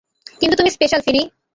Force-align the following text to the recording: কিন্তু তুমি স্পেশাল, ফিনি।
কিন্তু 0.41 0.55
তুমি 0.55 0.69
স্পেশাল, 0.71 1.01
ফিনি। 1.05 1.21